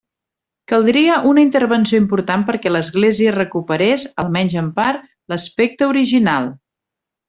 Caldria 0.71 1.17
una 1.31 1.43
intervenció 1.47 1.99
important 2.05 2.47
perquè 2.49 2.73
l'església 2.73 3.37
recuperés, 3.37 4.09
almenys 4.27 4.59
en 4.67 4.75
part, 4.83 5.09
l'aspecte 5.35 5.95
original. 5.97 6.55